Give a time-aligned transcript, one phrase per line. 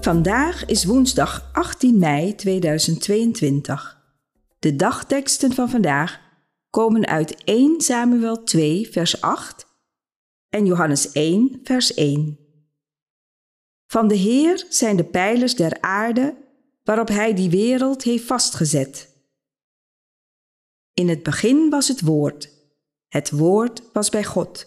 [0.00, 4.02] Vandaag is woensdag 18 mei 2022.
[4.58, 6.20] De dagteksten van vandaag
[6.70, 9.66] komen uit 1 Samuel 2, vers 8
[10.48, 12.38] en Johannes 1, vers 1.
[13.86, 16.36] Van de Heer zijn de pijlers der aarde
[16.84, 19.08] waarop Hij die wereld heeft vastgezet.
[20.94, 22.50] In het begin was het Woord.
[23.08, 24.66] Het Woord was bij God.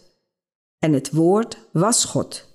[0.80, 2.53] En het Woord was God.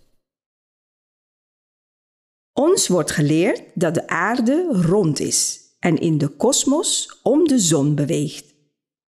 [2.58, 7.94] Ons wordt geleerd dat de aarde rond is en in de kosmos om de zon
[7.94, 8.54] beweegt.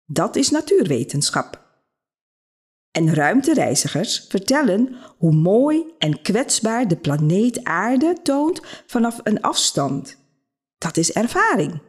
[0.06, 1.66] Dat is natuurwetenschap.
[2.92, 10.18] En ruimtereizigers vertellen hoe mooi en kwetsbaar de planeet Aarde toont vanaf een afstand.
[10.78, 11.82] Dat is ervaring.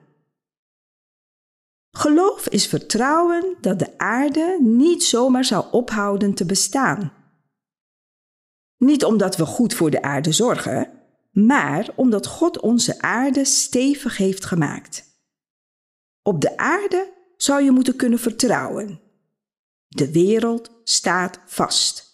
[1.90, 7.12] Geloof is vertrouwen dat de aarde niet zomaar zal ophouden te bestaan.
[8.76, 10.97] Niet omdat we goed voor de aarde zorgen,
[11.46, 15.04] maar omdat God onze aarde stevig heeft gemaakt.
[16.22, 19.00] Op de aarde zou je moeten kunnen vertrouwen.
[19.88, 22.06] De wereld staat vast.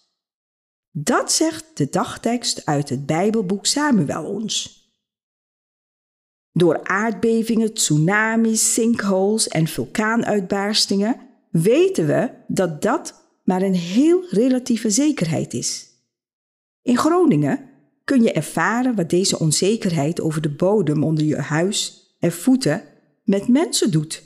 [0.91, 4.83] Dat zegt de dagtekst uit het Bijbelboek Samuel ons.
[6.53, 11.21] Door aardbevingen, tsunamis, sinkholes en vulkaanuitbarstingen
[11.51, 15.89] weten we dat dat maar een heel relatieve zekerheid is.
[16.83, 17.74] In Groningen
[18.05, 22.85] kun je ervaren wat deze onzekerheid over de bodem onder je huis en voeten
[23.25, 24.23] met mensen doet.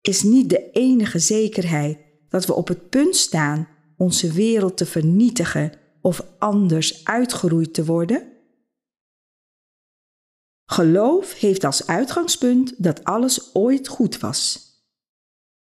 [0.00, 5.72] Is niet de enige zekerheid dat we op het punt staan onze wereld te vernietigen
[6.00, 8.32] of anders uitgeroeid te worden?
[10.64, 14.68] Geloof heeft als uitgangspunt dat alles ooit goed was.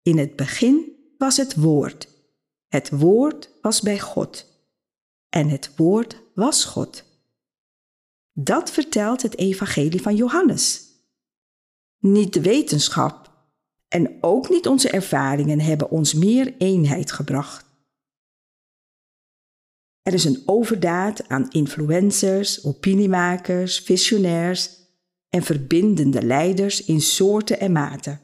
[0.02, 2.08] In het begin was het Woord.
[2.68, 4.53] Het Woord was bij God
[5.34, 7.04] en het woord was God.
[8.32, 10.82] Dat vertelt het evangelie van Johannes.
[12.00, 13.32] Niet de wetenschap
[13.88, 17.66] en ook niet onze ervaringen hebben ons meer eenheid gebracht.
[20.02, 24.70] Er is een overdaad aan influencers, opiniemakers, visionairs
[25.30, 28.22] en verbindende leiders in soorten en maten.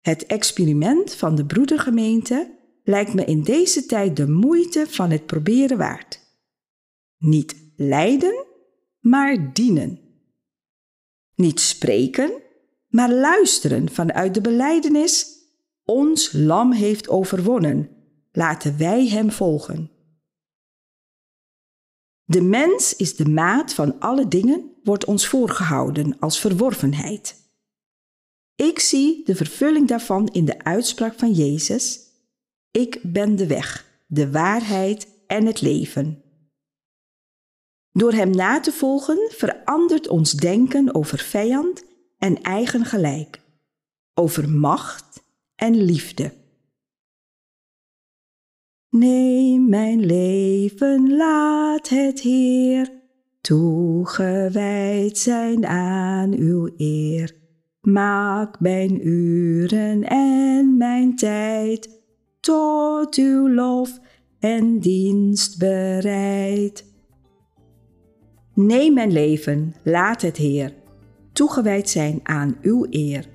[0.00, 5.78] Het experiment van de broedergemeente lijkt me in deze tijd de moeite van het proberen
[5.78, 6.20] waard.
[7.18, 8.46] Niet lijden,
[9.00, 10.00] maar dienen.
[11.34, 12.42] Niet spreken,
[12.88, 15.26] maar luisteren vanuit de beleidenis:
[15.84, 17.90] Ons lam heeft overwonnen,
[18.32, 19.90] laten wij hem volgen.
[22.24, 27.38] De mens is de maat van alle dingen, wordt ons voorgehouden als verworvenheid.
[28.54, 32.09] Ik zie de vervulling daarvan in de uitspraak van Jezus
[32.70, 36.22] ik ben de weg, de waarheid en het leven.
[37.92, 41.84] Door Hem na te volgen verandert ons denken over vijand
[42.18, 43.40] en eigen gelijk,
[44.14, 46.32] over macht en liefde.
[48.88, 52.98] Neem mijn leven, laat het Heer
[53.40, 57.38] toegewijd zijn aan uw eer.
[57.80, 61.99] Maak mijn uren en mijn tijd
[62.40, 63.98] tot uw lof
[64.38, 66.84] en dienst bereid.
[68.54, 70.74] Neem mijn leven, laat het Heer,
[71.32, 73.26] toegewijd zijn aan uw eer.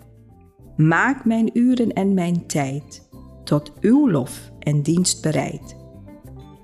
[0.77, 3.07] Maak mijn uren en mijn tijd
[3.43, 5.75] tot uw lof en dienst bereid.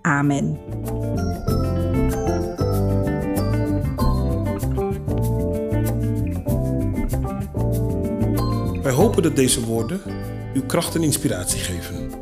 [0.02, 0.60] Amen.
[8.82, 10.02] Wij hopen dat deze woorden
[10.54, 12.22] uw kracht en inspiratie geven.